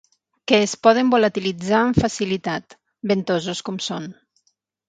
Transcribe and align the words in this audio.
Que 0.51 0.57
es 0.67 0.71
poden 0.85 1.11
volatilitzar 1.15 1.81
amb 1.81 2.01
facilitat, 2.05 2.79
ventosos 3.13 3.63
com 3.69 3.81
són. 3.91 4.13